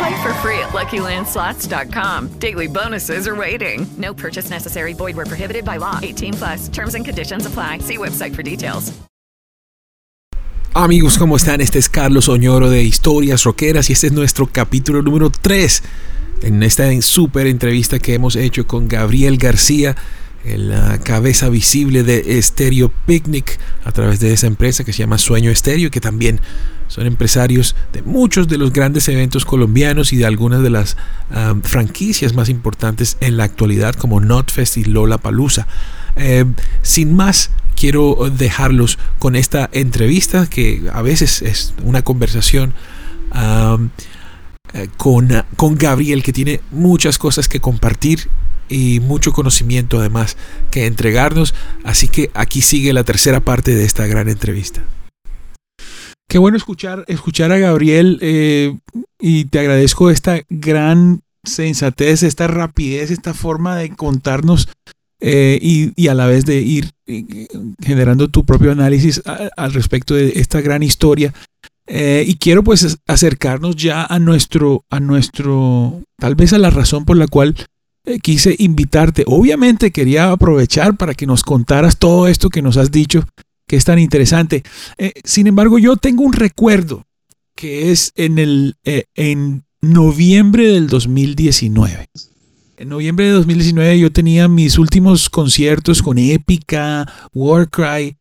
[0.00, 2.28] Play for free at LuckyLandSlots.com.
[2.38, 3.86] Daily bonuses are waiting.
[3.98, 4.94] No purchase necessary.
[4.94, 5.98] Void where prohibited by law.
[6.02, 6.68] 18 plus.
[6.68, 7.80] Terms and conditions apply.
[7.80, 8.92] See website for details.
[10.72, 11.60] Amigos, ¿cómo están?
[11.60, 15.82] Este es Carlos Oñoro de Historias Roqueras y este es nuestro capítulo número 3
[16.42, 19.96] en esta súper entrevista que hemos hecho con Gabriel García,
[20.44, 25.50] la cabeza visible de Estéreo Picnic a través de esa empresa que se llama Sueño
[25.50, 26.40] Estéreo, que también
[26.88, 30.96] son empresarios de muchos de los grandes eventos colombianos y de algunas de las
[31.30, 35.68] um, franquicias más importantes en la actualidad como Notfest y Lola Palusa.
[36.16, 36.44] Eh,
[36.82, 42.74] sin más, quiero dejarlos con esta entrevista que a veces es una conversación
[43.34, 43.90] um,
[44.74, 48.28] eh, con, con Gabriel que tiene muchas cosas que compartir
[48.68, 50.36] y mucho conocimiento además
[50.70, 51.54] que entregarnos.
[51.84, 54.82] Así que aquí sigue la tercera parte de esta gran entrevista.
[56.28, 58.78] Qué bueno escuchar, escuchar a Gabriel eh,
[59.18, 64.68] y te agradezco esta gran sensatez, esta rapidez, esta forma de contarnos
[65.20, 67.48] eh, y, y, a la vez de ir eh,
[67.82, 69.22] generando tu propio análisis
[69.56, 71.34] al respecto de esta gran historia.
[71.92, 77.04] Eh, y quiero pues acercarnos ya a nuestro, a nuestro, tal vez a la razón
[77.04, 77.56] por la cual
[78.04, 79.24] eh, quise invitarte.
[79.26, 83.24] Obviamente quería aprovechar para que nos contaras todo esto que nos has dicho,
[83.66, 84.62] que es tan interesante.
[84.98, 87.06] Eh, sin embargo, yo tengo un recuerdo
[87.56, 88.76] que es en, el,
[89.16, 92.08] en noviembre del 2019.
[92.76, 98.16] En noviembre de 2019 yo tenía mis últimos conciertos con Épica, Warcry,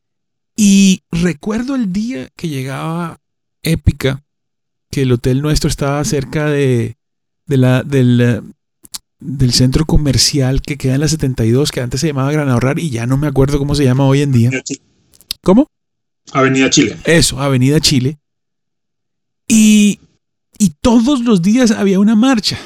[0.55, 3.19] y recuerdo el día que llegaba
[3.63, 4.23] Épica,
[4.91, 6.97] que el hotel nuestro estaba cerca de,
[7.45, 8.43] de la, del,
[9.19, 12.89] del centro comercial que queda en la 72, que antes se llamaba Gran Ahorrar y
[12.89, 14.51] ya no me acuerdo cómo se llama hoy en día.
[15.41, 15.67] ¿Cómo?
[16.31, 16.97] Avenida Chile.
[17.05, 18.19] Eso, Avenida Chile.
[19.47, 19.99] Y,
[20.57, 22.57] y todos los días había una marcha.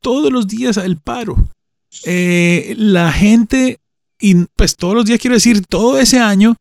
[0.00, 1.36] Todos los días el paro.
[2.04, 3.80] Eh, la gente,
[4.20, 6.56] y pues todos los días quiero decir, todo ese año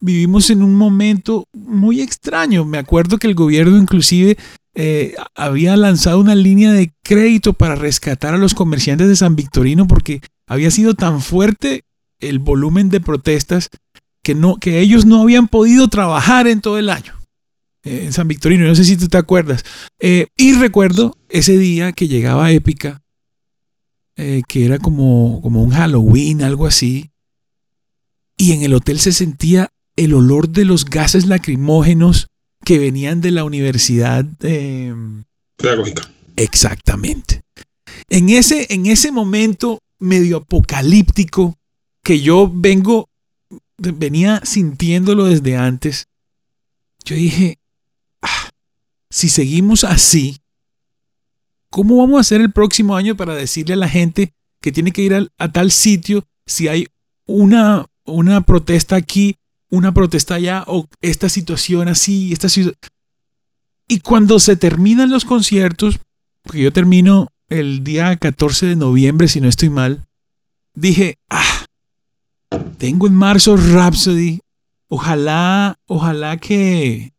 [0.00, 2.64] vivimos en un momento muy extraño.
[2.64, 4.36] Me acuerdo que el gobierno inclusive
[4.74, 9.86] eh, había lanzado una línea de crédito para rescatar a los comerciantes de San Victorino
[9.86, 11.84] porque había sido tan fuerte
[12.20, 13.70] el volumen de protestas
[14.22, 17.14] que, no, que ellos no habían podido trabajar en todo el año
[17.84, 18.66] eh, en San Victorino.
[18.66, 19.64] No sé si tú te acuerdas.
[19.98, 23.02] Eh, y recuerdo ese día que llegaba Épica,
[24.16, 27.10] que era como, como un Halloween, algo así.
[28.38, 32.28] Y en el hotel se sentía el olor de los gases lacrimógenos
[32.64, 34.94] que venían de la universidad eh,
[35.56, 36.10] pedagógica.
[36.36, 37.42] Exactamente.
[38.08, 41.56] En ese, en ese momento medio apocalíptico
[42.02, 43.08] que yo vengo,
[43.78, 46.08] venía sintiéndolo desde antes,
[47.04, 47.58] yo dije,
[48.20, 48.50] ah,
[49.10, 50.38] si seguimos así,
[51.70, 55.02] ¿cómo vamos a hacer el próximo año para decirle a la gente que tiene que
[55.02, 56.88] ir a, a tal sitio si hay
[57.26, 59.36] una, una protesta aquí
[59.70, 62.78] una protesta allá o esta situación así, esta situación.
[63.88, 65.98] Y cuando se terminan los conciertos,
[66.42, 70.06] porque yo termino el día 14 de noviembre, si no estoy mal,
[70.74, 71.66] dije, ah,
[72.78, 74.40] tengo en marzo Rhapsody,
[74.88, 77.12] ojalá, ojalá que,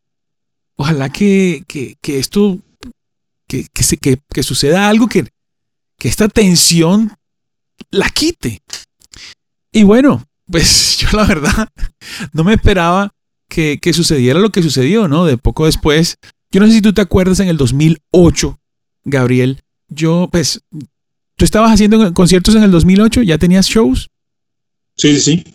[0.75, 2.59] ojalá que, que, que esto,
[3.47, 3.67] que,
[4.01, 5.27] que, que suceda algo que,
[5.97, 7.13] que esta tensión
[7.91, 8.61] la quite.
[9.71, 11.69] Y bueno, pues yo la verdad
[12.33, 13.13] no me esperaba
[13.49, 15.25] que, que, sucediera lo que sucedió, ¿no?
[15.25, 16.17] De poco después,
[16.51, 18.59] yo no sé si tú te acuerdas en el 2008,
[19.05, 20.61] Gabriel, yo pues,
[21.35, 24.09] tú estabas haciendo conciertos en el 2008, ya tenías shows.
[24.97, 25.53] Sí, sí, sí.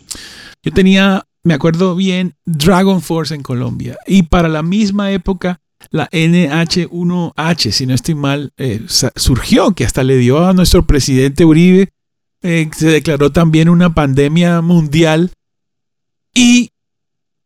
[0.63, 5.59] Yo tenía, me acuerdo bien, Dragon Force en Colombia y para la misma época
[5.91, 8.81] la NH1H, si no estoy mal, eh,
[9.15, 11.89] surgió, que hasta le dio a nuestro presidente Uribe
[12.43, 15.31] eh, se declaró también una pandemia mundial
[16.33, 16.71] y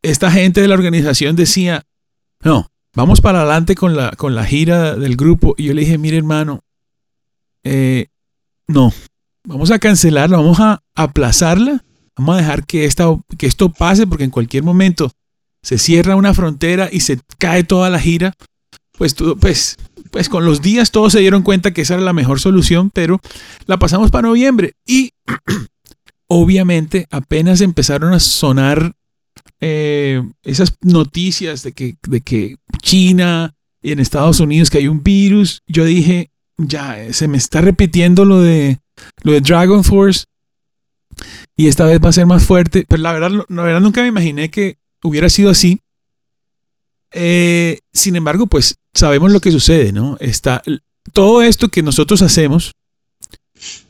[0.01, 1.85] esta gente de la organización decía,
[2.41, 5.53] no, vamos para adelante con la, con la gira del grupo.
[5.57, 6.61] Y yo le dije, mire hermano,
[7.63, 8.07] eh,
[8.67, 8.91] no,
[9.43, 11.83] vamos a cancelarla, vamos a aplazarla,
[12.15, 13.05] vamos a dejar que, esta,
[13.37, 15.11] que esto pase porque en cualquier momento
[15.61, 18.33] se cierra una frontera y se cae toda la gira.
[18.97, 19.77] Pues, pues,
[20.11, 23.19] pues con los días todos se dieron cuenta que esa era la mejor solución, pero
[23.65, 25.11] la pasamos para noviembre y
[26.27, 28.93] obviamente apenas empezaron a sonar
[29.59, 35.03] eh, esas noticias de que, de que China y en Estados Unidos que hay un
[35.03, 38.79] virus, yo dije, ya, eh, se me está repitiendo lo de,
[39.23, 40.25] lo de Dragon Force
[41.55, 44.07] y esta vez va a ser más fuerte, pero la verdad, la verdad nunca me
[44.07, 45.81] imaginé que hubiera sido así.
[47.11, 50.17] Eh, sin embargo, pues sabemos lo que sucede, ¿no?
[50.19, 50.61] Está
[51.13, 52.73] todo esto que nosotros hacemos,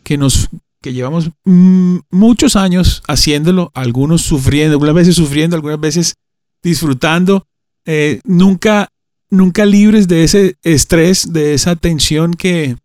[0.04, 0.50] que nos
[0.82, 6.16] que llevamos mm, muchos años haciéndolo, algunos sufriendo, algunas veces sufriendo, algunas veces
[6.62, 7.48] disfrutando,
[7.86, 8.90] eh, nunca,
[9.30, 12.78] nunca libres de ese estrés, de esa tensión que,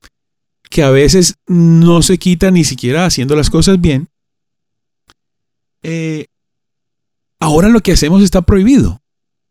[0.70, 4.08] que a veces no se quita ni siquiera haciendo las cosas bien.
[5.82, 6.26] Eh,
[7.40, 9.00] ahora lo que hacemos está prohibido.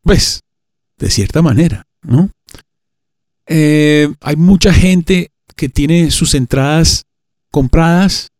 [0.03, 0.41] Pues,
[1.01, 2.29] de cierta manera, ¿no?
[3.47, 7.03] Eh, hay mucha gente que tiene sus entradas
[7.51, 8.31] compradas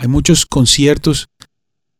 [0.00, 1.28] hay muchos conciertos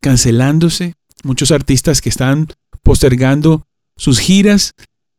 [0.00, 2.49] cancelándose, muchos artistas que están
[2.82, 4.72] postergando sus giras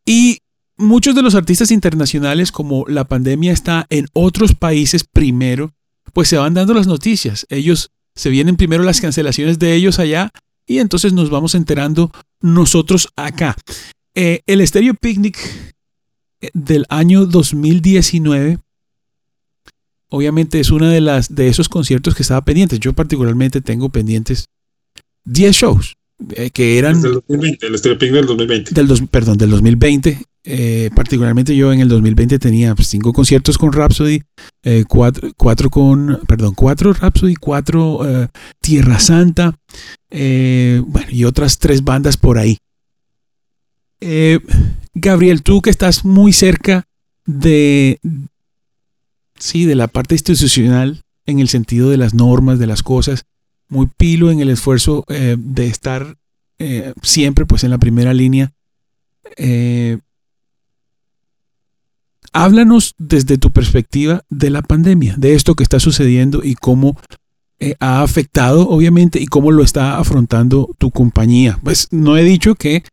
[0.03, 0.39] y
[0.77, 5.75] muchos de los artistas internacionales, como la pandemia está en otros países primero,
[6.12, 7.45] pues se van dando las noticias.
[7.50, 10.31] Ellos se vienen primero las cancelaciones de ellos allá
[10.65, 12.12] y entonces nos vamos enterando
[12.42, 13.56] nosotros acá.
[14.16, 15.38] Eh, el Stereo Picnic
[16.42, 18.60] eh, del año 2019
[20.12, 22.78] obviamente es una de las de esos conciertos que estaba pendiente.
[22.80, 24.50] Yo particularmente tengo pendientes
[25.25, 25.96] 10 shows
[26.31, 28.74] eh, que eran del 2020, el Stereo del 2020.
[28.74, 30.22] Del dos, perdón, del 2020.
[30.44, 34.24] Eh, particularmente yo en el 2020 tenía pues, cinco conciertos con Rhapsody,
[34.63, 38.02] eh, cuatro, con, perdón, cuatro Rhapsody, cuatro
[38.60, 39.56] Tierra Santa,
[40.10, 42.58] bueno, y otras tres bandas por ahí.
[44.94, 46.88] Gabriel, tú que estás muy cerca
[47.25, 48.00] de,
[49.38, 53.25] sí, de la parte institucional en el sentido de las normas, de las cosas,
[53.68, 56.18] muy pilo en el esfuerzo eh, de estar
[56.59, 58.51] eh, siempre pues en la primera línea.
[59.38, 59.98] Eh,
[62.33, 66.98] háblanos desde tu perspectiva de la pandemia, de esto que está sucediendo y cómo
[67.80, 71.59] ha afectado, obviamente, y cómo lo está afrontando tu compañía.
[71.63, 72.83] Pues no he dicho que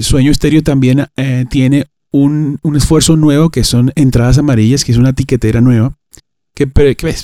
[0.00, 1.06] Sueño Estéreo también
[1.48, 5.96] tiene un, esfuerzo nuevo que son entradas amarillas, que es una etiquetera nueva,
[6.54, 6.66] que,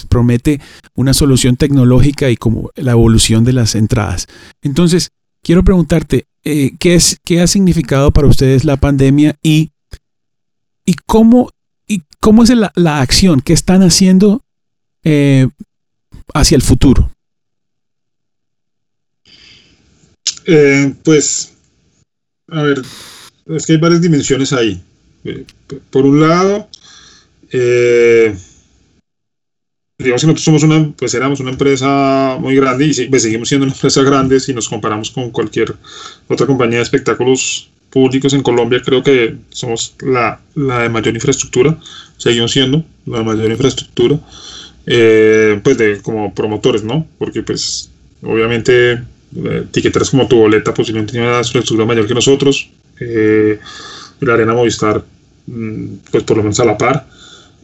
[0.08, 0.60] promete
[0.94, 4.26] una solución tecnológica y como la evolución de las entradas.
[4.62, 5.10] Entonces,
[5.43, 9.72] quiero preguntarte, eh, ¿qué, es, ¿qué ha significado para ustedes la pandemia y,
[10.84, 11.50] y, cómo,
[11.87, 14.44] y cómo es la, la acción que están haciendo
[15.04, 15.48] eh,
[16.32, 17.10] hacia el futuro?
[20.46, 21.56] Eh, pues,
[22.48, 22.82] a ver,
[23.46, 24.81] es que hay varias dimensiones ahí.
[25.25, 25.44] Eh,
[25.90, 26.69] por un lado,
[27.50, 28.37] eh,
[29.98, 33.66] digamos que nosotros somos una, pues éramos una empresa muy grande y pues seguimos siendo
[33.66, 35.75] una empresa grande si nos comparamos con cualquier
[36.28, 41.79] otra compañía de espectáculos públicos en Colombia, creo que somos la, de mayor infraestructura,
[42.19, 44.20] seguimos siendo la de mayor infraestructura,
[44.86, 47.06] eh, pues de como promotores, ¿no?
[47.19, 47.91] Porque pues
[48.22, 49.03] obviamente
[49.44, 53.58] etiquetas como tu boleta posiblemente tiene una infraestructura mayor que nosotros, eh,
[54.20, 55.05] la Arena Movistar,
[55.46, 57.06] mm, pues por lo menos a la par.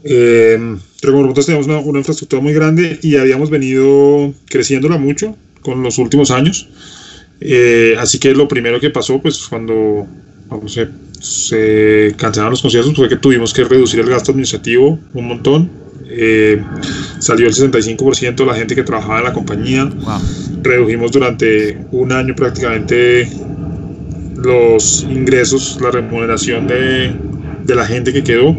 [0.05, 0.59] Eh,
[1.01, 5.99] pero como nosotros teníamos una, infraestructura muy grande y habíamos venido creciéndola mucho con los
[5.99, 6.69] últimos años.
[7.41, 10.07] Eh, así que lo primero que pasó, pues cuando,
[10.67, 15.82] se, cancelaron los conciertos, fue que tuvimos que reducir el gasto administrativo un montón.
[16.15, 16.63] Eh,
[17.19, 19.91] salió el 65% de la gente que trabajaba en la compañía.
[20.63, 23.29] Redujimos durante un año prácticamente
[24.37, 27.13] los ingresos, la remuneración de,
[27.65, 28.57] de la gente que quedó.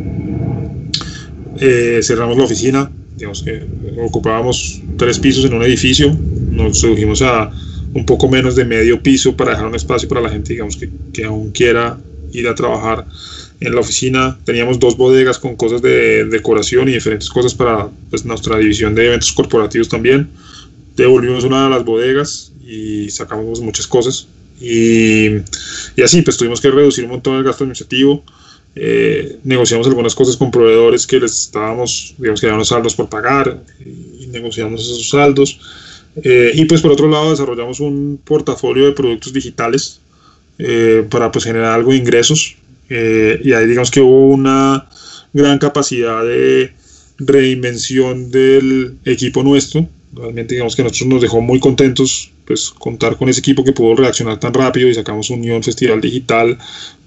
[1.59, 3.63] Eh, cerramos la oficina, digamos que
[4.01, 6.17] ocupábamos tres pisos en un edificio,
[6.49, 7.51] nos redujimos a
[7.93, 10.89] un poco menos de medio piso para dejar un espacio para la gente, digamos, que,
[11.13, 11.97] que aún quiera
[12.31, 13.05] ir a trabajar
[13.59, 14.37] en la oficina.
[14.43, 19.07] Teníamos dos bodegas con cosas de decoración y diferentes cosas para pues, nuestra división de
[19.07, 20.29] eventos corporativos también.
[20.95, 24.27] Devolvimos una de las bodegas y sacamos muchas cosas.
[24.59, 25.27] Y,
[25.95, 28.23] y, así, pues tuvimos que reducir un montón el gasto administrativo.
[28.75, 33.61] Eh, negociamos algunas cosas con proveedores que les estábamos, digamos que unos saldos por pagar
[33.85, 35.59] y negociamos esos saldos.
[36.15, 39.99] Eh, y pues por otro lado desarrollamos un portafolio de productos digitales
[40.59, 42.55] eh, para pues generar algo de ingresos
[42.89, 44.87] eh, y ahí digamos que hubo una
[45.33, 46.73] gran capacidad de
[47.17, 49.87] reinvención del equipo nuestro.
[50.13, 53.71] Realmente digamos que a nosotros nos dejó muy contentos pues contar con ese equipo que
[53.71, 56.57] pudo reaccionar tan rápido y sacamos Unión Festival Digital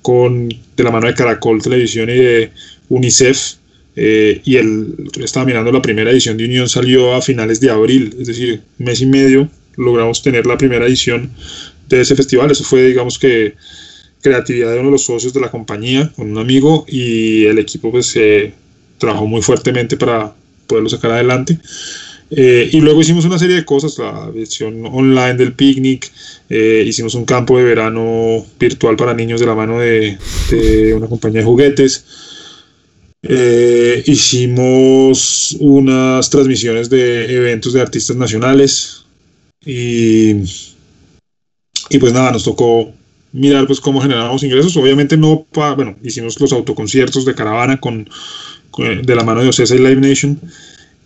[0.03, 2.53] con de la mano de Caracol Televisión y de
[2.89, 3.55] UNICEF
[3.97, 8.15] eh, y el estaba mirando la primera edición de Unión salió a finales de abril,
[8.19, 11.31] es decir, mes y medio logramos tener la primera edición
[11.89, 12.51] de ese festival.
[12.51, 13.55] Eso fue, digamos que,
[14.23, 17.91] creatividad de uno de los socios de la compañía, con un amigo, y el equipo
[17.91, 18.19] pues
[18.99, 20.35] trabajó muy fuertemente para
[20.67, 21.59] poderlo sacar adelante.
[22.31, 26.11] Eh, y luego hicimos una serie de cosas, la versión online del picnic,
[26.49, 30.19] eh, hicimos un campo de verano virtual para niños de la mano de,
[30.97, 32.05] una compañía de juguetes,
[33.23, 39.05] eh, hicimos unas transmisiones de eventos de artistas nacionales
[39.65, 40.33] y,
[41.91, 42.93] y pues nada, nos tocó
[43.37, 48.09] mirar pues cómo generamos ingresos, obviamente no, para, bueno, hicimos los autoconciertos de caravana con,
[48.79, 50.41] de la mano de Ocesa y Live Nation.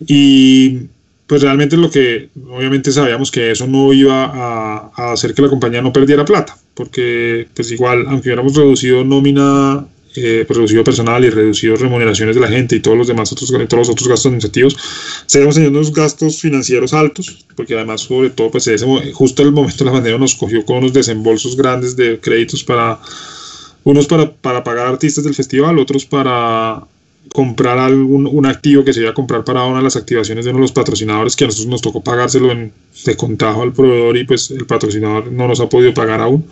[0.07, 0.79] Y
[1.27, 5.81] pues realmente lo que obviamente sabíamos que eso no iba a, hacer que la compañía
[5.81, 11.29] no perdiera plata, porque pues igual, aunque hubiéramos reducido nómina, eh, pues, reducido personal y
[11.29, 14.75] reducido remuneraciones de la gente y todos los demás otros, todos los otros gastos administrativos,
[15.25, 19.77] seguimos teniendo unos gastos financieros altos, porque además sobre todo pues ese, justo el momento
[19.79, 22.99] de la pandemia nos cogió con unos desembolsos grandes de créditos para
[23.83, 26.83] unos para, para pagar artistas del festival, otros para
[27.33, 30.51] comprar algún un activo que se iba a comprar para una de las activaciones de
[30.51, 32.73] uno de los patrocinadores que a nosotros nos tocó pagárselo en,
[33.05, 36.45] de contado al proveedor y pues el patrocinador no nos ha podido pagar aún.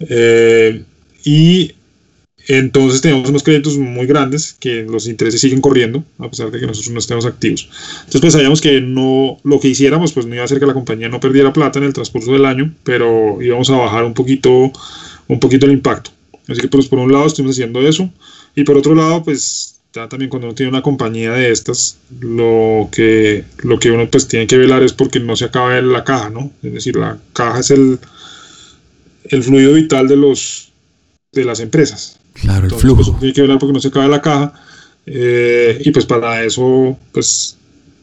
[0.00, 0.84] Eh,
[1.24, 1.72] y
[2.46, 6.66] entonces tenemos unos créditos muy grandes que los intereses siguen corriendo a pesar de que
[6.66, 7.68] nosotros no estemos activos.
[8.04, 11.08] Entonces sabíamos que no lo que hiciéramos pues no iba a hacer que la compañía
[11.08, 14.72] no perdiera plata en el transcurso del año, pero íbamos a bajar un poquito
[15.26, 16.10] un poquito el impacto.
[16.46, 18.10] Así que pues por un lado estuvimos haciendo eso
[18.54, 22.88] y por otro lado pues ya también cuando uno tiene una compañía de estas, lo
[22.90, 26.30] que, lo que uno pues tiene que velar es porque no se acabe la caja,
[26.30, 26.50] ¿no?
[26.64, 28.00] Es decir, la caja es el,
[29.24, 30.72] el fluido vital de los
[31.32, 32.18] de las empresas.
[32.34, 33.02] Claro, el flujo.
[33.02, 34.52] Pues, tiene que velar porque no se acabe la caja.
[35.06, 37.56] Eh, y pues para eso, pues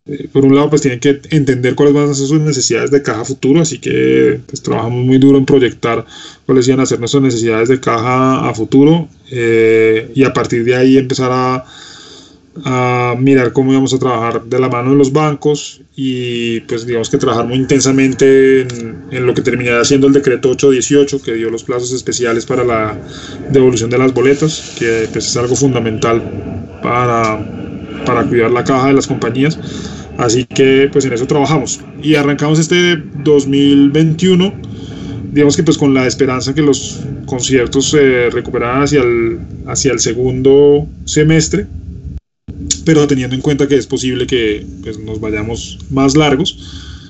[0.06, 3.04] eh, por un lado, pues tienen que entender cuáles van a ser sus necesidades de
[3.04, 6.06] caja futuro, así que pues trabajamos muy duro en proyectar
[6.46, 10.76] cuáles iban a ser nuestras necesidades de caja a futuro eh, y a partir de
[10.76, 11.66] ahí empezar a,
[12.66, 17.10] a mirar cómo íbamos a trabajar de la mano de los bancos y pues digamos
[17.10, 21.50] que trabajar muy intensamente en, en, lo que terminará siendo el decreto 818 que dio
[21.50, 22.98] los plazos especiales para la
[23.52, 26.22] devolución de las boletas, que pues es algo fundamental
[26.84, 27.40] para
[28.06, 29.58] para cuidar la caja de las compañías.
[30.18, 31.80] Así que pues en eso trabajamos.
[32.02, 34.54] Y arrancamos este 2021,
[35.32, 40.00] digamos que pues con la esperanza que los conciertos se recuperaran hacia el, hacia el
[40.00, 41.66] segundo semestre,
[42.82, 46.58] pero teniendo en cuenta que es posible que pues, nos vayamos más largos.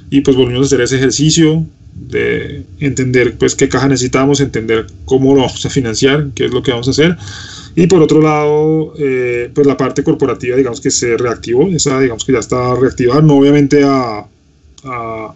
[0.10, 5.34] Y pues volvimos a hacer ese ejercicio de entender pues qué caja necesitamos, entender cómo
[5.34, 7.18] lo vamos a financiar, qué es lo que vamos a hacer
[7.76, 12.26] y por otro lado, eh, pues la parte corporativa, digamos que se reactivó, esa digamos
[12.26, 14.26] que ya está reactivada, no obviamente a,
[14.84, 15.34] a,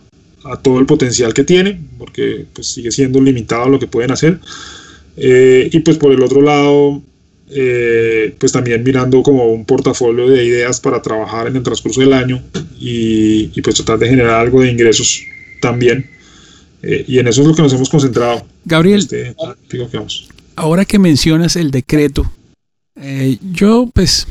[0.61, 4.39] todo el potencial que tiene, porque pues sigue siendo limitado lo que pueden hacer.
[5.17, 7.01] Eh, y pues por el otro lado,
[7.49, 12.13] eh, pues también mirando como un portafolio de ideas para trabajar en el transcurso del
[12.13, 12.41] año
[12.79, 15.21] y, y pues tratar de generar algo de ingresos
[15.61, 16.09] también.
[16.81, 18.45] y en eso es lo que nos hemos concentrado.
[18.63, 19.35] Gabriel, este,
[20.55, 22.31] ahora que mencionas el decreto,
[22.95, 24.27] eh, yo pues,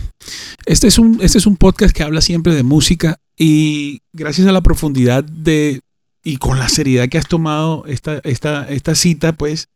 [0.66, 4.52] este es, un, este es un podcast que habla siempre de música y gracias a
[4.52, 5.80] la profundidad de
[6.26, 9.68] y con la seriedad que has tomado esta, esta, esta cita, pues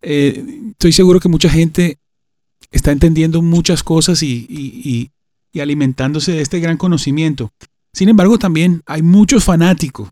[0.00, 1.98] eh, estoy seguro que mucha gente
[2.72, 5.10] está entendiendo muchas cosas y, y,
[5.52, 7.52] y alimentándose de este gran conocimiento.
[7.92, 10.08] Sin embargo, también hay muchos fanáticos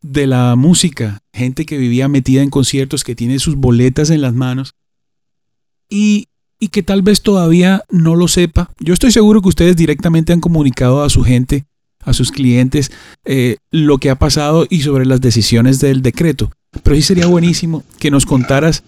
[0.00, 4.34] de la música, gente que vivía metida en conciertos, que tiene sus boletas en las
[4.34, 4.74] manos
[5.88, 6.28] y,
[6.72, 8.70] que tal vez todavía no lo sepa.
[8.80, 11.66] Yo estoy seguro que ustedes directamente han comunicado a su gente,
[12.00, 12.90] a sus clientes,
[13.24, 16.50] eh, lo que ha pasado y sobre las decisiones del decreto.
[16.82, 18.82] Pero sí sería buenísimo que nos contaras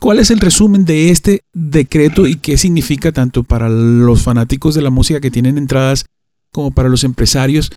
[0.00, 4.82] cuál es el resumen de este decreto y qué significa tanto para los fanáticos de
[4.82, 6.06] la música que tienen entradas
[6.52, 7.70] como para los empresarios,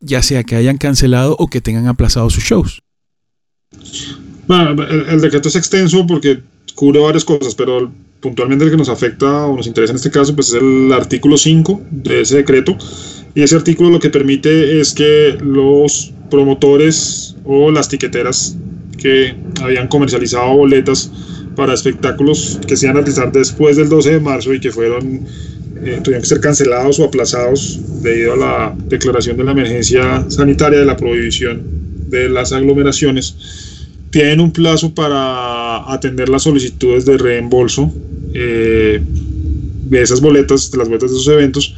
[0.00, 2.82] ya sea que hayan cancelado o que tengan aplazado sus shows.
[4.46, 6.40] Bueno, el decreto es extenso porque
[6.74, 7.90] cubre varias cosas, pero
[8.20, 11.36] puntualmente el que nos afecta o nos interesa en este caso pues es el artículo
[11.36, 12.74] 5 de ese decreto
[13.34, 18.56] y ese artículo lo que permite es que los promotores o las tiqueteras
[18.96, 21.10] que habían comercializado boletas
[21.54, 25.26] para espectáculos que se iban a realizar después del 12 de marzo y que fueron
[25.84, 30.78] eh, tuvieron que ser cancelados o aplazados debido a la declaración de la emergencia sanitaria
[30.78, 31.62] de la prohibición
[32.08, 33.34] de las aglomeraciones,
[34.10, 37.92] tienen un plazo para atender las solicitudes de reembolso
[38.32, 41.74] eh, de esas boletas, de las boletas de esos eventos,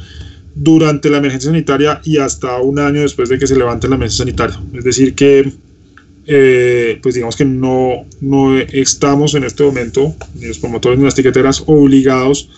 [0.55, 4.23] durante la emergencia sanitaria y hasta un año después de que se levante la emergencia
[4.23, 4.59] sanitaria.
[4.73, 5.51] Es decir, que
[6.27, 11.15] eh, pues digamos que no, no estamos en este momento, ni los promotores ni las
[11.15, 12.49] tiqueteras, obligados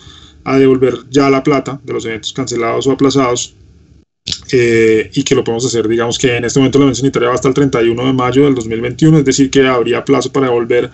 [0.44, 3.54] a devolver ya la plata de los eventos cancelados o aplazados
[4.52, 7.34] eh, y que lo podemos hacer, digamos que en este momento la emergencia sanitaria va
[7.34, 10.90] hasta el 31 de mayo del 2021, es decir, que habría plazo para devolver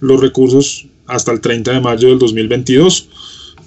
[0.00, 3.08] los recursos hasta el 30 de mayo del 2022.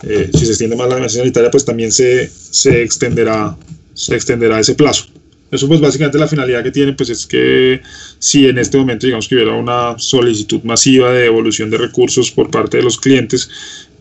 [0.03, 3.55] Eh, si se extiende más la emergencia sanitaria, pues también se, se, extenderá,
[3.93, 5.05] se extenderá ese plazo.
[5.53, 7.81] Eso pues básicamente la finalidad que tiene pues es que
[8.19, 12.49] si en este momento digamos que hubiera una solicitud masiva de devolución de recursos por
[12.49, 13.49] parte de los clientes,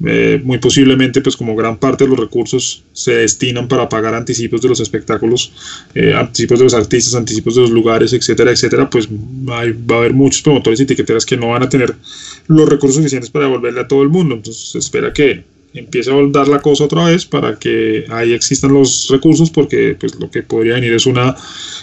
[0.04, 4.62] eh, muy posiblemente pues como gran parte de los recursos se destinan para pagar anticipos
[4.62, 5.52] de los espectáculos,
[5.94, 10.14] eh, anticipos de los artistas, anticipos de los lugares, etcétera, etcétera, pues va a haber
[10.14, 11.94] muchos promotores y etiqueteras que no van a tener
[12.49, 14.35] los recursos suficientes para devolverle a todo el mundo.
[14.35, 15.44] Entonces se espera que
[15.75, 20.14] empiece a dar la cosa otra vez para que ahí existan los recursos porque pues
[20.17, 21.35] lo que podría venir es una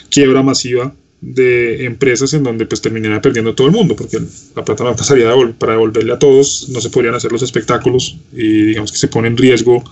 [0.09, 4.19] quiebra masiva de empresas en donde pues terminaría perdiendo todo el mundo porque
[4.55, 8.67] la plata no pasaría para devolverle a todos no se podrían hacer los espectáculos y
[8.67, 9.83] digamos que se pone en riesgo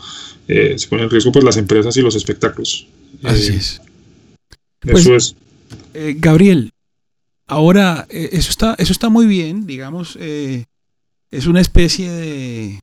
[0.48, 2.88] eh, se pone en riesgo pues las empresas y los espectáculos.
[3.24, 3.82] Así eh, es.
[4.84, 5.36] eso pues, es.
[5.94, 6.72] eh, Gabriel
[7.48, 12.80] ahora eso está eso está muy bien digamos es una especie de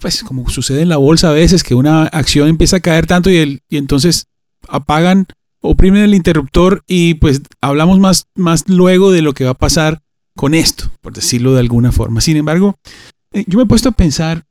[0.00, 3.30] pues como sucede en la bolsa a veces, que una acción empieza a caer tanto
[3.30, 4.26] y, el, y entonces
[4.68, 5.26] apagan,
[5.60, 10.02] oprimen el interruptor y pues hablamos más, más luego de lo que va a pasar
[10.36, 12.20] con esto, por decirlo de alguna forma.
[12.20, 12.76] Sin embargo,
[13.32, 14.44] eh, yo me he puesto a pensar,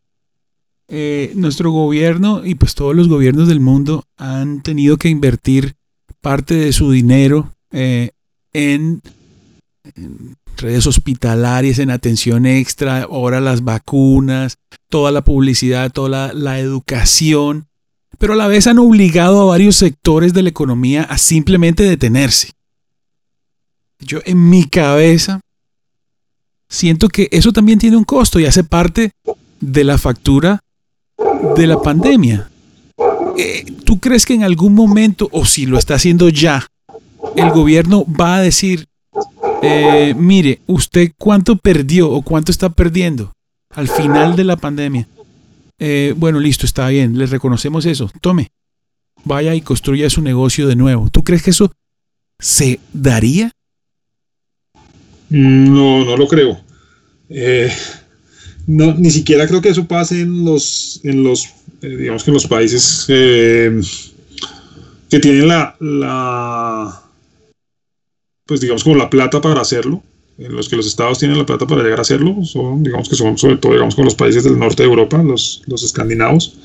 [0.89, 5.75] eh, nuestro gobierno y pues todos los gobiernos del mundo han tenido que invertir
[6.19, 8.11] parte de su dinero eh,
[8.51, 9.01] en
[10.63, 14.57] redes hospitalarias, en atención extra, ahora las vacunas,
[14.89, 17.67] toda la publicidad, toda la, educación,
[18.17, 22.51] pero a la vez han obligado a varios sectores de la economía a simplemente detenerse.
[23.99, 25.41] Yo en mi cabeza
[26.67, 29.11] siento que eso también tiene un costo y hace parte
[29.59, 30.59] de la factura
[31.55, 32.49] de la pandemia.
[33.37, 36.67] Eh, ¿Tú crees que en algún momento, o si lo está haciendo ya,
[37.35, 38.87] el gobierno va a decir,
[39.63, 43.33] eh, mire, ¿usted cuánto perdió o cuánto está perdiendo
[43.69, 45.07] al final de la pandemia?
[45.79, 48.11] Eh, bueno, listo, está bien, le reconocemos eso.
[48.21, 48.51] Tome,
[49.23, 51.09] vaya y construya su negocio de nuevo.
[51.09, 51.71] ¿Tú crees que eso
[52.39, 53.51] se daría?
[55.29, 56.59] No, no lo creo.
[57.29, 57.71] Eh,
[58.67, 61.49] no, ni siquiera creo que eso pase en los, en los
[61.81, 63.81] digamos que en los países que
[65.19, 67.02] tienen la, la
[68.53, 70.03] pues digamos como la plata para hacerlo,
[70.37, 73.15] en los que los estados tienen la plata para llegar a hacerlo, son, digamos que
[73.15, 76.55] son sobre todo, digamos, con los países del norte de Europa, los, los escandinavos.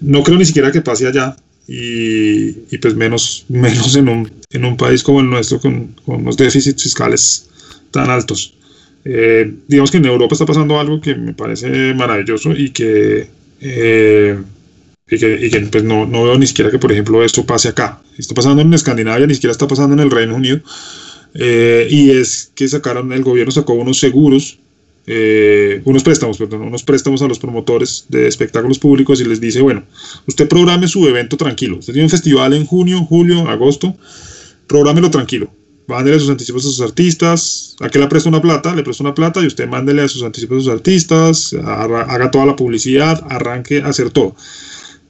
[0.00, 1.36] No creo ni siquiera que pase allá,
[1.68, 6.24] y, y pues menos, menos en un, en un país como el nuestro, con, con
[6.24, 7.50] los déficits fiscales
[7.90, 8.54] tan altos.
[9.04, 13.28] Eh, digamos que en Europa está pasando algo que me parece maravilloso y que
[13.60, 14.38] eh,
[15.06, 18.00] y que, pues no, no, veo ni siquiera que, por ejemplo, esto pase acá.
[18.16, 20.60] Está pasando en Escandinavia, ni siquiera está pasando en el Reino Unido.
[21.34, 24.58] Eh, y es que sacaron, el gobierno sacó unos seguros,
[25.06, 29.60] eh, unos préstamos, perdón, unos préstamos a los promotores de espectáculos públicos y les dice,
[29.60, 29.82] bueno,
[30.26, 31.78] usted programe su evento tranquilo.
[31.78, 33.94] Usted tiene un festival en junio, julio, agosto,
[34.66, 35.50] prográmelo tranquilo.
[35.86, 37.76] Mándele sus anticipos a sus artistas.
[37.80, 38.74] ¿A qué le presta una plata?
[38.74, 42.46] Le presta una plata y usted mándele a sus anticipos a sus artistas, haga toda
[42.46, 44.34] la publicidad, arranque hacer todo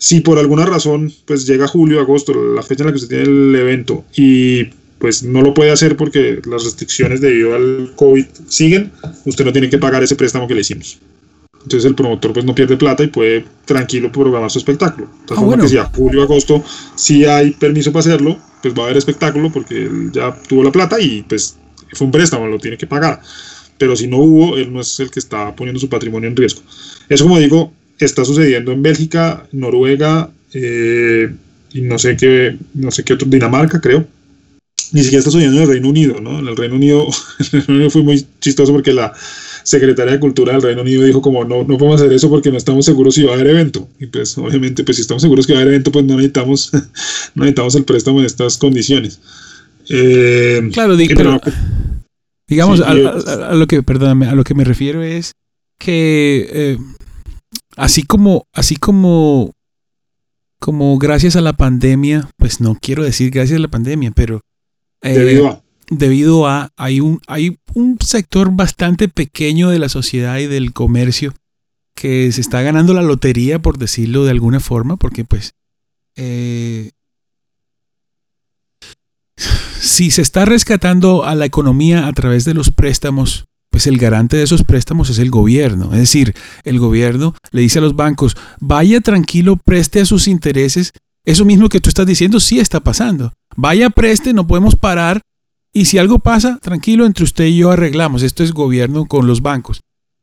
[0.05, 3.23] si por alguna razón pues llega julio, agosto, la fecha en la que usted tiene
[3.23, 4.65] el evento y
[4.99, 8.93] pues no lo puede hacer porque las restricciones debido al COVID siguen,
[9.25, 10.99] usted no tiene que pagar ese préstamo que le hicimos.
[11.55, 15.09] Entonces el promotor pues no pierde plata y puede tranquilo programar su espectáculo.
[15.27, 16.63] De ah, que si a julio, agosto,
[16.97, 20.71] si hay permiso para hacerlo, pues va a haber espectáculo porque él ya tuvo la
[20.71, 21.57] plata y pues
[21.95, 23.23] fue un préstamo, lo tiene que pagar.
[23.79, 26.61] Pero si no hubo, él no es el que está poniendo su patrimonio en riesgo.
[27.09, 31.33] Eso como digo, está sucediendo en Bélgica, Noruega eh,
[31.73, 34.07] y no sé qué, no sé qué otro, Dinamarca creo.
[34.93, 36.39] Ni siquiera está sucediendo en el Reino Unido, ¿no?
[36.39, 39.13] En el Reino Unido, el Reino Unido fue muy chistoso porque la
[39.65, 42.59] secretaria de Cultura del Reino Unido dijo como no, no podemos hacer eso porque no
[42.59, 43.89] estamos seguros si va a haber evento.
[43.99, 46.71] Y pues obviamente pues si estamos seguros que va a haber evento pues no necesitamos,
[47.35, 49.21] no necesitamos el préstamo en estas condiciones.
[49.89, 51.41] Eh, claro, pero,
[52.47, 55.33] Digamos, a, lo que, perdóname, a lo que me refiero es
[55.79, 56.79] que eh,
[57.77, 59.53] así como, así como,
[60.61, 64.41] como gracias a la pandemia, pues no quiero decir gracias a la pandemia, pero
[65.03, 65.63] eh, debido a.
[65.91, 71.35] debido a hay un hay un sector bastante pequeño de la sociedad y del comercio
[71.95, 75.55] que se está ganando la lotería por decirlo de alguna forma porque pues
[76.17, 76.93] eh,
[79.81, 84.37] si se está rescatando a la economía a través de los préstamos, pues el garante
[84.37, 85.87] de esos préstamos es el gobierno.
[85.93, 86.33] Es decir,
[86.63, 90.93] el gobierno le dice a los bancos, vaya tranquilo, preste a sus intereses.
[91.25, 93.33] Eso mismo que tú estás diciendo sí está pasando.
[93.57, 95.23] Vaya, preste, no podemos parar.
[95.73, 98.23] Y si algo pasa, tranquilo, entre usted y yo arreglamos.
[98.23, 99.81] Esto es gobierno con los bancos.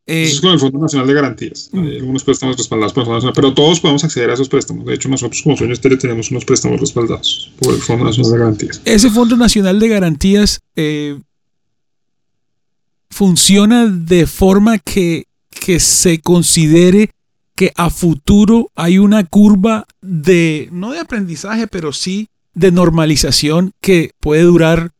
[0.08, 1.72] Eh, Eso es con el Fondo Nacional de Garantías.
[1.74, 1.80] Mm.
[1.80, 4.86] Hay algunos préstamos respaldados por el Fondo Nacional, pero todos podemos acceder a esos préstamos.
[4.86, 8.38] De hecho, nosotros como Sueño Estéreo tenemos unos préstamos respaldados por el Fondo Nacional de
[8.38, 8.82] Garantías.
[8.86, 11.20] Ese Fondo Nacional de Garantías eh,
[13.12, 17.12] funciona de forma que, que se considere
[17.56, 24.12] que a futuro hay una curva de, no de aprendizaje, pero sí de normalización que
[24.20, 24.92] puede durar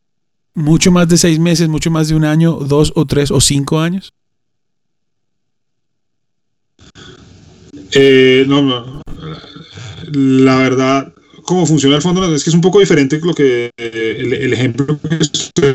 [0.54, 3.80] mucho más de seis meses, mucho más de un año, dos o tres o cinco
[3.80, 4.12] años?
[7.92, 9.02] Eh, no,
[10.12, 11.12] la verdad,
[11.44, 14.98] cómo funciona el fondo es que es un poco diferente lo que eh, el, ejemplo
[15.08, 15.74] que estoy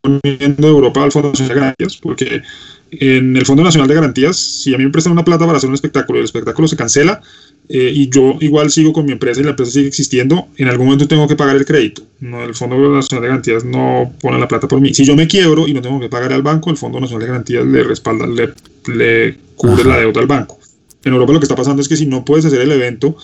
[0.00, 2.42] poniendo de Europa al Fondo Nacional de Garantías, porque
[2.90, 5.68] en el Fondo Nacional de Garantías, si a mí me prestan una plata para hacer
[5.68, 7.20] un espectáculo y el espectáculo se cancela
[7.68, 10.86] eh, y yo igual sigo con mi empresa y la empresa sigue existiendo, en algún
[10.86, 12.02] momento tengo que pagar el crédito.
[12.20, 14.94] No, el Fondo Nacional de Garantías no pone la plata por mí.
[14.94, 17.26] Si yo me quiebro y no tengo que pagar al banco, el Fondo Nacional de
[17.28, 18.52] Garantías le respalda, le,
[18.94, 20.58] le cubre la deuda al banco.
[21.04, 23.16] En Europa lo que está pasando es que si no puedes hacer el evento,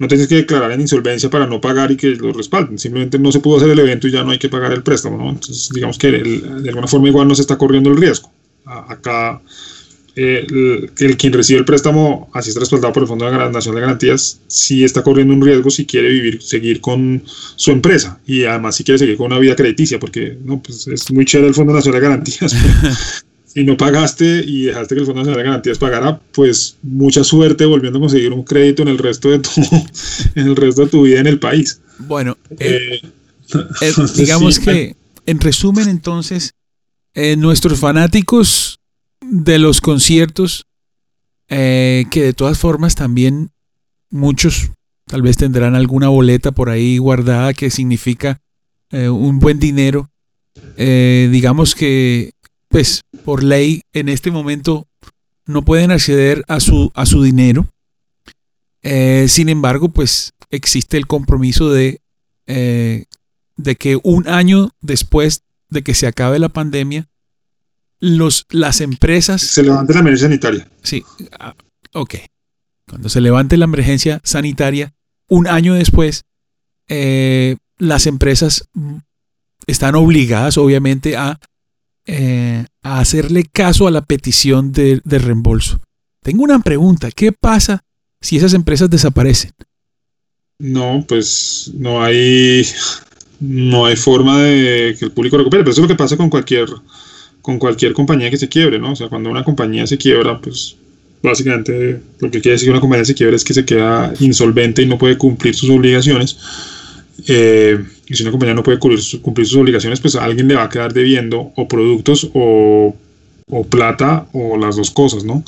[0.00, 2.78] no tienes que declarar en insolvencia para no pagar y que lo respalden.
[2.78, 5.18] Simplemente no se pudo hacer el evento y ya no hay que pagar el préstamo.
[5.18, 5.28] ¿no?
[5.28, 8.32] Entonces, digamos que de alguna forma igual no se está corriendo el riesgo.
[8.64, 9.42] acá,
[10.16, 10.46] eh,
[10.98, 14.40] el, quien recibe el préstamo, así está respaldado por el Fondo de Nacional de Garantías,
[14.46, 17.22] sí está corriendo un riesgo si quiere vivir, seguir con
[17.56, 21.12] su empresa y además si quiere seguir con una vida crediticia, porque no, pues es
[21.12, 22.56] muy chévere el Fondo Nacional de Garantías.
[23.52, 27.64] si no pagaste y dejaste que el Fondo Nacional de Garantías pagara, pues mucha suerte
[27.64, 29.50] volviendo a conseguir un crédito en el resto de tu,
[30.36, 31.80] en el resto de tu vida en el país.
[31.98, 33.00] Bueno, eh,
[33.80, 34.94] eh, digamos que,
[35.26, 36.54] en resumen, entonces,
[37.14, 38.78] eh, nuestros fanáticos
[39.20, 40.66] de los conciertos,
[41.48, 43.50] que de todas formas también
[44.08, 44.70] muchos
[45.06, 48.40] tal vez tendrán alguna boleta por ahí guardada que significa
[48.92, 50.08] un buen dinero.
[50.76, 52.34] digamos que
[52.70, 54.86] pues por ley en este momento
[55.46, 57.68] no pueden acceder a su, a su dinero.
[58.82, 62.00] Eh, sin embargo, pues existe el compromiso de,
[62.46, 63.04] eh,
[63.56, 67.08] de que un año después de que se acabe la pandemia,
[67.98, 69.42] los, las empresas...
[69.42, 70.68] Se levante la emergencia sanitaria.
[70.82, 71.04] Sí,
[71.38, 71.54] ah,
[71.92, 72.14] ok.
[72.88, 74.94] Cuando se levante la emergencia sanitaria,
[75.28, 76.24] un año después,
[76.88, 78.68] eh, las empresas
[79.66, 81.38] están obligadas, obviamente, a
[82.12, 85.80] eh, a hacerle caso a la petición de, reembolso.
[86.20, 87.84] Tengo una pregunta, ¿qué pasa
[88.20, 89.52] si esas empresas desaparecen?
[90.58, 92.66] No, pues no hay
[93.38, 96.30] no hay forma de que el público recupere, pero eso es lo que pasa con
[96.30, 96.68] cualquier
[97.42, 98.90] con cualquier compañía que se quiebre, ¿no?
[98.90, 100.76] O sea, cuando una compañía se quiebra, pues
[101.22, 104.82] básicamente lo que quiere decir que una compañía se quiebra es que se queda insolvente
[104.82, 106.36] y no puede cumplir sus obligaciones.
[107.28, 107.78] Eh,
[108.10, 109.00] y si una compañía no puede cumplir,
[109.46, 112.92] sus obligaciones, pues alguien le va a quedar debiendo o productos o,
[113.70, 115.44] plata o las dos cosas, ¿no?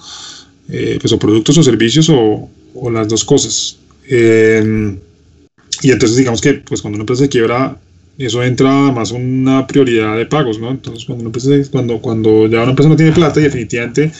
[0.69, 2.49] Eh, pues o productos o servicios o,
[2.93, 3.79] las dos cosas.
[4.09, 7.77] y entonces digamos que pues cuando una empresa se quiebra,
[8.17, 10.71] eso entra más una prioridad de pagos, ¿no?
[10.71, 14.13] Entonces cuando, una empresa, cuando, cuando ya una empresa no tiene plata y definitivamente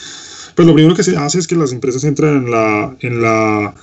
[0.55, 3.75] pues lo primero que se hace es que las empresas entran en la, en la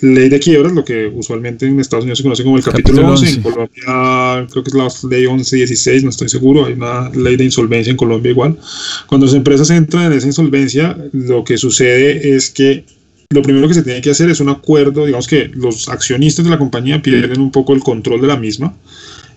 [0.00, 3.28] ley de quiebras, lo que usualmente en Estados Unidos se conoce como el capítulo, 11.
[3.28, 6.66] En Colombia creo que es la ley 1116, no estoy seguro.
[6.66, 8.58] Hay una ley de insolvencia en Colombia igual.
[9.06, 12.84] Cuando las empresas entran en esa insolvencia, lo que sucede es que
[13.30, 16.50] lo primero que se tiene que hacer es un acuerdo, digamos que los accionistas de
[16.50, 18.74] la compañía pierden un poco el control de la misma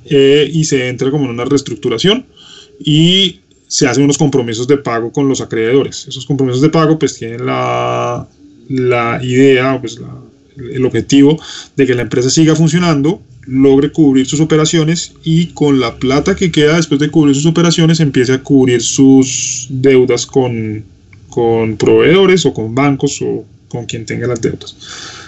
[0.05, 2.25] eh, y se entra como en una reestructuración
[2.79, 3.40] y
[3.71, 6.05] se hacen unos compromisos de pago con los acreedores.
[6.05, 8.27] Esos compromisos de pago pues tienen la,
[8.67, 9.97] la idea, pues
[10.57, 11.41] el objetivo
[11.77, 16.51] de que la empresa siga funcionando, logre cubrir sus operaciones y con la plata que
[16.51, 20.83] queda después de cubrir sus operaciones empiece a cubrir sus deudas con,
[21.29, 24.75] con proveedores o con bancos o con quien tenga las deudas.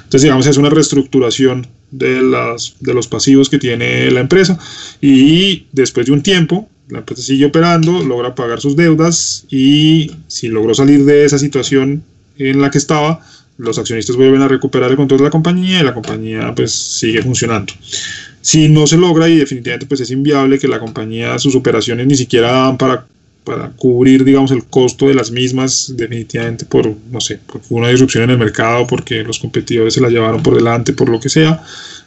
[0.03, 4.59] Entonces, digamos, es una reestructuración de, las, de los pasivos que tiene la empresa
[4.99, 10.47] y después de un tiempo la empresa sigue operando, logra pagar sus deudas y si
[10.47, 12.03] logró salir de esa situación
[12.37, 13.19] en la que estaba,
[13.57, 17.23] los accionistas vuelven a recuperar el control de la compañía y la compañía pues sigue
[17.23, 17.73] funcionando.
[18.41, 22.15] Si no se logra y definitivamente pues es inviable que la compañía, sus operaciones ni
[22.15, 23.07] siquiera dan para,
[23.43, 28.25] para cubrir digamos el costo de las mismas definitivamente por, no sé, por una disrupción
[28.25, 31.63] en el mercado, porque los competidores se la llevaron por delante, por lo que sea,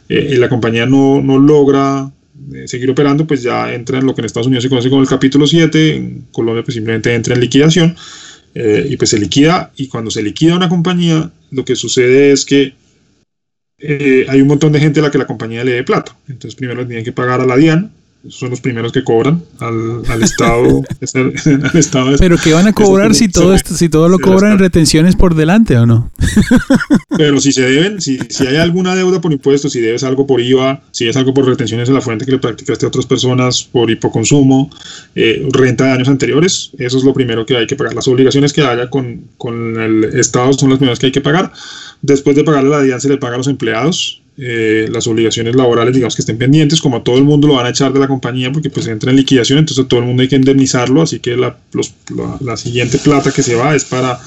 [0.07, 2.09] eh, y la compañía no, no logra
[2.53, 5.01] eh, seguir operando, pues ya entra en lo que en Estados Unidos se conoce como
[5.01, 7.95] el capítulo 7, en Colombia pues simplemente entra en liquidación
[8.53, 12.45] eh, y pues se liquida y cuando se liquida una compañía lo que sucede es
[12.45, 12.73] que
[13.79, 16.15] eh, hay un montón de gente a la que la compañía le dé plata.
[16.27, 17.91] Entonces primero le tienen que pagar a la DIAN,
[18.29, 20.83] son los primeros que cobran al, al Estado.
[21.13, 24.59] al estado Pero ¿qué van a cobrar si todo, esto, si todo lo cobran en
[24.59, 26.11] retenciones por delante o no?
[27.17, 30.41] Pero si se deben, si, si hay alguna deuda por impuestos, si debes algo por
[30.41, 33.63] IVA, si es algo por retenciones en la fuente que le practicaste a otras personas,
[33.63, 34.69] por hipoconsumo,
[35.15, 37.93] eh, renta de años anteriores, eso es lo primero que hay que pagar.
[37.93, 41.51] Las obligaciones que haya con, con el Estado son las primeras que hay que pagar.
[42.01, 45.93] Después de pagarle la DIAN se le paga a los empleados, eh, las obligaciones laborales,
[45.93, 48.07] digamos que estén pendientes, como a todo el mundo lo van a echar de la
[48.07, 51.19] compañía porque pues entra en liquidación, entonces a todo el mundo hay que indemnizarlo, así
[51.19, 54.19] que la, los, la, la siguiente plata que se va es para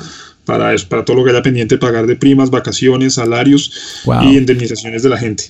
[0.45, 4.23] para, eso, para todo lo que haya pendiente pagar de primas, vacaciones, salarios wow.
[4.25, 5.45] y indemnizaciones de la gente.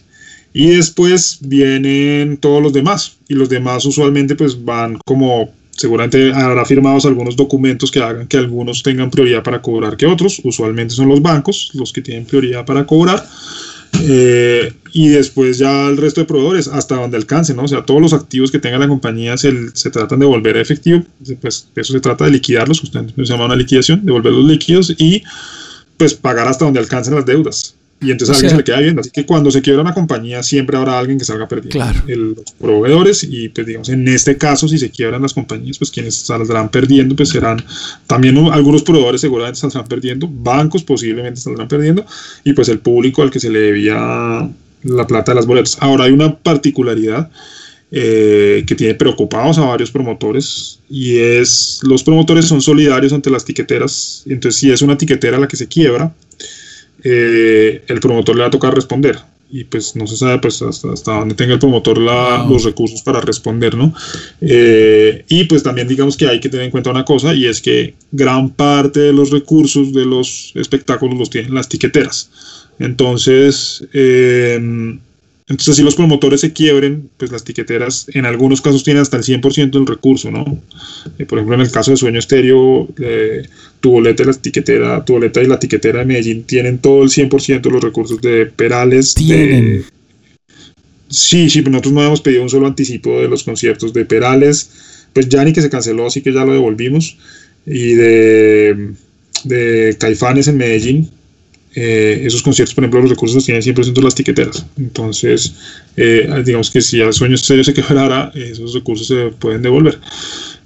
[0.52, 6.66] Y después vienen todos los demás, y los demás usualmente pues van como seguramente habrá
[6.66, 11.08] firmados algunos documentos que hagan que algunos tengan prioridad para cobrar que otros, usualmente son
[11.08, 13.26] los bancos los que tienen prioridad para cobrar.
[14.02, 17.64] Eh, y después ya el resto de proveedores hasta donde alcance, ¿no?
[17.64, 20.60] O sea, todos los activos que tenga la compañía se, se tratan de volver a
[20.60, 21.04] efectivo,
[21.40, 25.22] pues eso se trata de liquidarlos, justamente se llama una liquidación, devolver los líquidos y
[25.96, 27.76] pues pagar hasta donde alcancen las deudas.
[28.00, 29.00] Y entonces o sea, a alguien se le queda viendo.
[29.02, 31.78] Así que cuando se quiebra una compañía, siempre habrá alguien que salga perdiendo.
[31.78, 32.00] Claro.
[32.06, 35.90] El, los proveedores, y pues digamos, en este caso, si se quiebran las compañías, pues
[35.90, 37.62] quienes saldrán perdiendo, pues serán
[38.06, 42.06] también algunos proveedores seguramente saldrán perdiendo, bancos posiblemente saldrán perdiendo,
[42.44, 44.48] y pues el público al que se le debía
[44.82, 45.76] la plata de las boletas.
[45.80, 47.30] Ahora hay una particularidad
[47.92, 53.44] eh, que tiene preocupados a varios promotores y es los promotores son solidarios ante las
[53.44, 54.22] tiqueteras.
[54.26, 56.14] Entonces, si es una tiquetera la que se quiebra,
[57.04, 59.18] eh, el promotor le va a tocar responder
[59.52, 63.02] y pues no se sabe pues hasta, hasta dónde tenga el promotor la, los recursos
[63.02, 63.92] para responder, ¿no?
[64.40, 67.60] Eh, y pues también digamos que hay que tener en cuenta una cosa y es
[67.60, 72.30] que gran parte de los recursos de los espectáculos los tienen las tiqueteras.
[72.78, 74.58] Entonces, eh,
[75.50, 79.24] entonces si los promotores se quiebren, pues las tiqueteras en algunos casos tienen hasta el
[79.24, 80.62] 100% del recurso, ¿no?
[81.18, 83.42] Eh, por ejemplo, en el caso de Sueño Estéreo, eh,
[83.80, 87.10] tu boleta y la tiquetera, tu boleta y la tiquetera de Medellín tienen todo el
[87.10, 89.14] 100% de los recursos de Perales.
[89.14, 89.78] ¿Tienen?
[89.78, 89.84] De,
[91.08, 94.70] sí, sí, pero nosotros no habíamos pedido un solo anticipo de los conciertos de Perales,
[95.12, 97.18] pues ya ni que se canceló, así que ya lo devolvimos,
[97.66, 98.92] y de,
[99.42, 101.10] de Caifanes en Medellín,
[101.74, 104.66] eh, esos conciertos, por ejemplo, los recursos los tienen 100% las tiqueteras.
[104.76, 105.54] Entonces,
[105.96, 109.98] eh, digamos que si al sueño serio se quebrara, esos recursos se pueden devolver.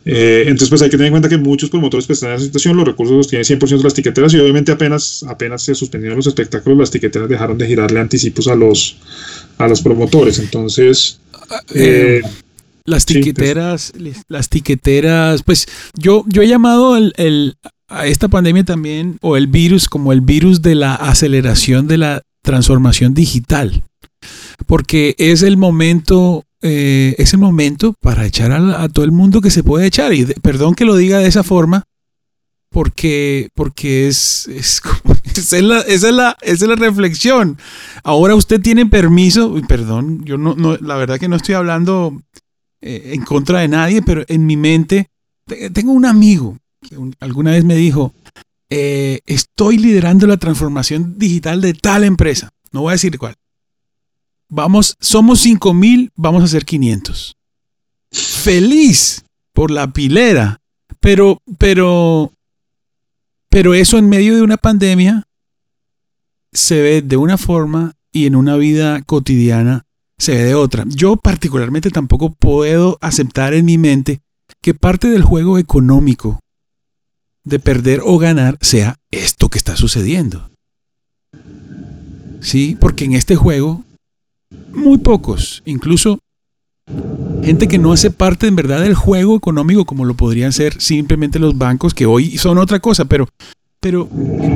[0.07, 2.45] Eh, entonces, pues hay que tener en cuenta que muchos promotores pues, están en esa
[2.45, 6.27] situación, los recursos los tienen 100% las tiqueteras y obviamente apenas, apenas se suspendieron los
[6.27, 8.97] espectáculos, las tiqueteras dejaron de girarle anticipos a los,
[9.59, 10.39] a los promotores.
[10.39, 11.21] Entonces...
[11.75, 12.23] Eh,
[12.87, 15.67] las tiqueteras, sí, pues, las tiqueteras, pues
[15.99, 17.57] yo, yo he llamado el, el,
[18.03, 23.15] esta pandemia también, o el virus, como el virus de la aceleración de la transformación
[23.15, 23.83] digital.
[24.67, 29.51] Porque es el momento, eh, es el momento para echar a, todo el mundo que
[29.51, 30.13] se puede echar.
[30.15, 31.85] Y perdón que lo diga de esa forma,
[32.71, 37.59] porque, porque es, es, como, esa, es la, es la, es la reflexión.
[38.03, 42.21] Ahora usted tiene permiso, perdón, yo no, no la verdad que no estoy hablando
[42.81, 45.09] eh, en contra de nadie, pero en mi mente
[45.73, 48.13] tengo un amigo que un, alguna vez me dijo,
[48.71, 52.51] eh, estoy liderando la transformación digital de tal empresa.
[52.73, 53.35] No voy a decir cuál.
[54.49, 57.37] Vamos, somos 5 mil, vamos a ser 500.
[58.11, 60.61] Feliz por la pilera.
[61.01, 62.33] Pero, pero,
[63.49, 65.25] pero eso en medio de una pandemia
[66.53, 69.87] se ve de una forma y en una vida cotidiana
[70.19, 70.85] se ve de otra.
[70.89, 74.21] Yo particularmente tampoco puedo aceptar en mi mente
[74.61, 76.41] que parte del juego económico
[77.45, 80.51] de perder o ganar sea esto que está sucediendo.
[82.41, 83.85] Sí, porque en este juego
[84.73, 86.19] muy pocos, incluso
[87.43, 91.39] gente que no hace parte en verdad del juego económico como lo podrían ser simplemente
[91.39, 93.29] los bancos que hoy son otra cosa, pero
[93.81, 94.09] pero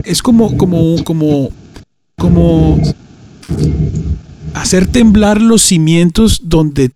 [0.05, 1.51] es como como como
[2.17, 2.81] como
[4.55, 6.91] hacer temblar los cimientos donde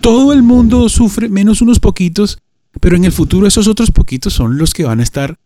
[0.00, 2.38] todo el mundo sufre, menos unos poquitos,
[2.80, 5.38] pero en el futuro esos otros poquitos son los que van a estar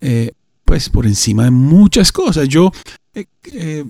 [0.00, 0.32] eh,
[0.64, 2.48] pues por encima de muchas cosas.
[2.48, 2.70] Yo
[3.14, 3.84] eh, eh,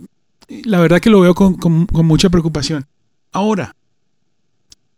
[0.64, 2.86] la verdad que lo veo con, mucha preocupación.
[3.32, 3.76] Ahora,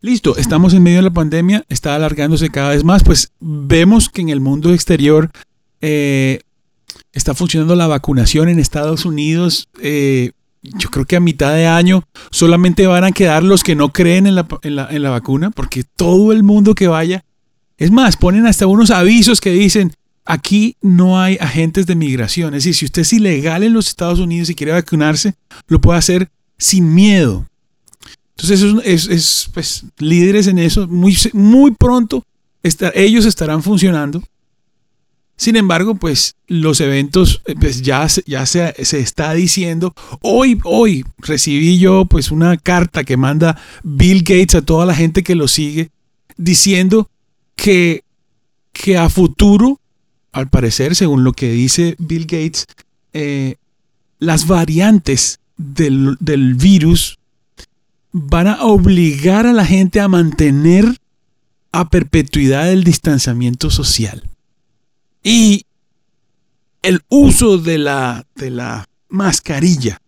[0.00, 4.22] listo, estamos en medio de la pandemia, está alargándose cada vez más, pues vemos que
[4.22, 5.30] en el mundo exterior
[5.80, 9.68] está funcionando la vacunación en Estados Unidos.
[9.74, 14.28] yo creo que a mitad de año solamente van a quedar los que no creen
[14.28, 17.24] en la, en la vacuna, porque todo el mundo que vaya
[17.82, 19.92] es más, ponen hasta unos avisos que dicen,
[20.24, 22.54] aquí no hay agentes de migración.
[22.54, 25.34] Es decir, si usted es ilegal en los Estados Unidos y quiere vacunarse,
[25.66, 27.44] lo puede hacer sin miedo.
[28.36, 32.24] Entonces, es, es, pues, líderes en eso, muy, muy pronto
[32.94, 34.22] ellos estarán funcionando.
[35.36, 41.04] Sin embargo, pues los eventos, eh, pues ya, ya se, se, está diciendo, hoy, hoy
[41.18, 45.48] recibí yo pues una carta que manda Bill Gates a toda la gente que lo
[45.48, 45.90] sigue,
[46.36, 47.10] diciendo
[47.56, 48.04] que,
[48.72, 49.80] que a futuro,
[50.32, 52.66] al parecer, según lo que dice Bill Gates,
[53.12, 53.56] eh,
[54.18, 57.18] las variantes del, del virus
[58.12, 60.84] van a obligar a la gente a mantener
[61.72, 64.28] a perpetuidad el distanciamiento social.
[65.24, 65.64] Y
[66.82, 70.00] el uso de la, de la mascarilla.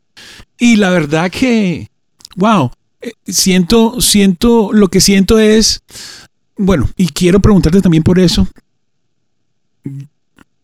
[0.58, 1.88] Y la verdad que,
[2.36, 5.82] wow, eh, siento, siento, lo que siento es,
[6.56, 8.46] bueno, y quiero preguntarte también por eso.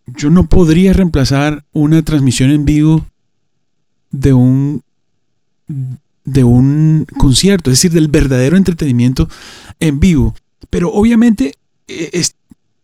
[0.06, 3.06] Yo no podría reemplazar una transmisión en vivo
[4.10, 4.82] de un
[6.24, 9.28] de un concierto, es decir, del verdadero entretenimiento
[9.78, 10.34] en vivo.
[10.68, 11.54] Pero obviamente
[11.88, 12.22] eh,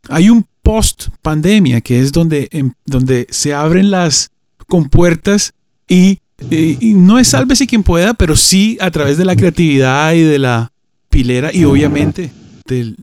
[0.09, 2.49] hay un post pandemia que es donde,
[2.85, 4.31] donde se abren las
[4.67, 5.55] compuertas
[5.87, 6.19] y,
[6.51, 10.23] eh, y no es sálvese quien pueda, pero sí a través de la creatividad y
[10.23, 10.73] de la
[11.09, 12.31] pilera y obviamente
[12.67, 12.97] del,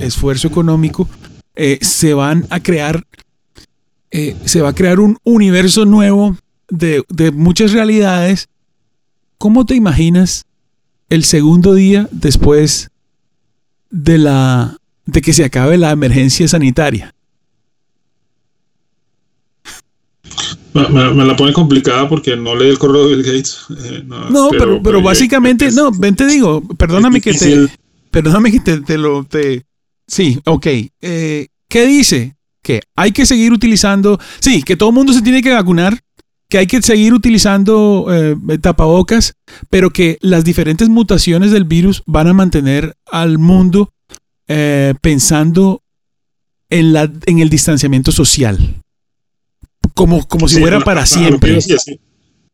[0.00, 1.08] esfuerzo económico,
[1.54, 3.06] eh, se van a crear,
[4.10, 6.36] eh, se va a crear un universo nuevo
[6.68, 8.48] de, muchas realidades.
[9.38, 10.44] ¿Cómo te imaginas
[11.08, 12.90] el segundo día después
[13.90, 17.14] de la de que se acabe la emergencia sanitaria?
[20.74, 23.60] Me, la pone complicada porque no leí el correo de Bill Gates.
[23.84, 27.68] Eh, no, pero, pero, básicamente, no, ven te digo, perdóname que te,
[28.16, 29.24] Perdóname que te, lo...
[29.24, 29.66] Te...
[30.06, 30.66] Sí, ok.
[31.02, 32.34] Eh, ¿Qué dice?
[32.62, 34.18] Que hay que seguir utilizando...
[34.40, 36.00] Sí, que todo el mundo se tiene que vacunar,
[36.48, 39.34] que hay que seguir utilizando eh, tapabocas,
[39.68, 43.92] pero que las diferentes mutaciones del virus van a mantener al mundo
[44.48, 45.82] eh, pensando
[46.70, 48.76] en, la, en el distanciamiento social.
[49.92, 51.58] Como, como si fuera para siempre.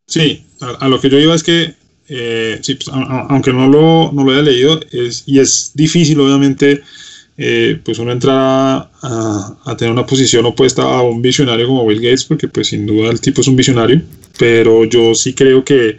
[0.09, 0.45] sí,
[0.81, 1.77] a, lo que yo iba es que
[2.15, 6.83] eh, sí, pues, aunque no lo, no lo haya leído, es, y es difícil obviamente,
[7.39, 12.25] eh, pues uno entra a, tener una posición opuesta a un visionario como Bill Gates,
[12.25, 14.03] porque pues sin duda el tipo es un visionario,
[14.39, 15.99] pero yo sí creo que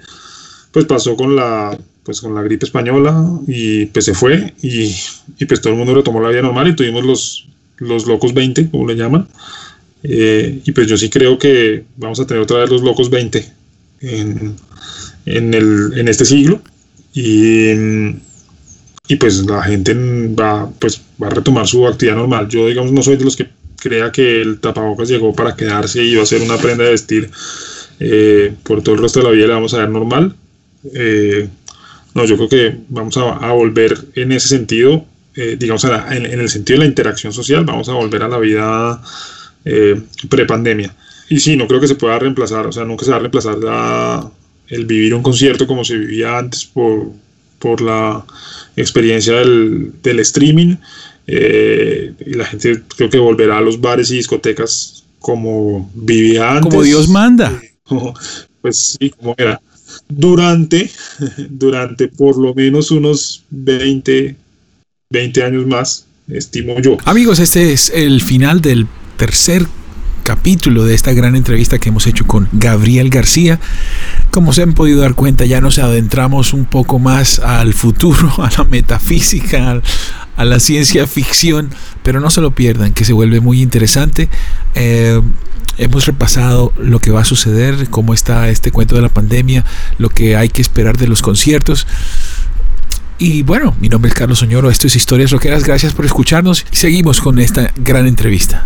[0.71, 4.93] pues pasó con la pues con la gripe española y pues se fue y,
[5.39, 7.47] y pues todo el mundo retomó la vida normal y tuvimos los,
[7.77, 9.27] los locos 20, como le llaman,
[10.03, 13.51] eh, y pues yo sí creo que vamos a tener otra vez los locos 20
[14.01, 14.55] en,
[15.25, 16.61] en, el, en este siglo
[17.13, 17.71] y,
[19.07, 22.47] y pues la gente va, pues, va a retomar su actividad normal.
[22.47, 23.47] Yo, digamos, no soy de los que
[23.83, 27.29] crea que el tapabocas llegó para quedarse y va a ser una prenda de vestir
[27.99, 30.35] eh, por todo el resto de la vida, le vamos a dar normal.
[30.93, 31.47] Eh,
[32.15, 35.05] no, yo creo que vamos a, volver en ese sentido,
[35.35, 39.01] eh, digamos, en, el sentido de la interacción social, vamos a volver a la vida
[40.29, 40.95] pre-pandemia.
[41.29, 43.57] Y sí, no creo que se pueda reemplazar, o sea, nunca se va a reemplazar
[43.57, 44.31] la,
[44.69, 47.11] el vivir un concierto como se vivía antes por,
[47.59, 48.25] por la
[48.75, 50.75] experiencia del, del streaming.
[51.25, 56.69] Eh, y la gente creo que volverá a los bares y discotecas como vivía antes.
[56.69, 57.61] Como Dios manda.
[58.61, 59.61] Pues sí, como era.
[60.09, 60.89] Durante,
[61.49, 64.35] durante por lo menos unos 20,
[65.09, 66.97] 20 años más, estimo yo.
[67.05, 68.87] Amigos, este es el final del
[69.17, 69.65] tercer
[70.23, 73.59] capítulo de esta gran entrevista que hemos hecho con Gabriel García.
[74.33, 78.49] Como se han podido dar cuenta, ya nos adentramos un poco más al futuro, a
[78.57, 79.79] la metafísica,
[80.35, 81.69] a la ciencia ficción,
[82.01, 84.29] pero no se lo pierdan, que se vuelve muy interesante.
[84.73, 85.21] Eh,
[85.77, 89.65] hemos repasado lo que va a suceder, cómo está este cuento de la pandemia,
[89.99, 91.85] lo que hay que esperar de los conciertos.
[93.19, 97.21] Y bueno, mi nombre es Carlos Oñoro, esto es Historias Roqueras, gracias por escucharnos seguimos
[97.21, 98.65] con esta gran entrevista.